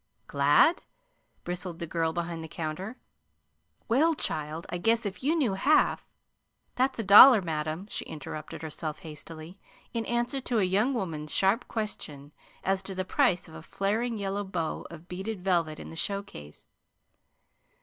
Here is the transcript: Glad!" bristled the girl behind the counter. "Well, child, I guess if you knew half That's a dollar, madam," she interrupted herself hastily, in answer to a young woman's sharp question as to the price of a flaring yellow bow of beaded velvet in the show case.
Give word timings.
Glad!" 0.25 0.81
bristled 1.43 1.77
the 1.77 1.85
girl 1.85 2.11
behind 2.11 2.43
the 2.43 2.47
counter. 2.47 2.97
"Well, 3.87 4.15
child, 4.15 4.65
I 4.69 4.79
guess 4.79 5.05
if 5.05 5.21
you 5.21 5.35
knew 5.35 5.53
half 5.53 6.07
That's 6.73 6.97
a 6.97 7.03
dollar, 7.03 7.39
madam," 7.39 7.85
she 7.87 8.05
interrupted 8.05 8.63
herself 8.63 9.01
hastily, 9.05 9.59
in 9.93 10.03
answer 10.07 10.41
to 10.41 10.57
a 10.57 10.63
young 10.63 10.95
woman's 10.95 11.31
sharp 11.31 11.67
question 11.67 12.31
as 12.63 12.81
to 12.81 12.95
the 12.95 13.05
price 13.05 13.47
of 13.47 13.53
a 13.53 13.61
flaring 13.61 14.17
yellow 14.17 14.43
bow 14.43 14.87
of 14.89 15.07
beaded 15.07 15.43
velvet 15.43 15.79
in 15.79 15.91
the 15.91 15.95
show 15.95 16.23
case. 16.23 16.67